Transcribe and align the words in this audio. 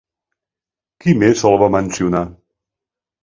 Qui 1.03 1.13
més 1.23 1.43
el 1.49 1.59
va 1.65 1.69
mencionar? 1.77 2.23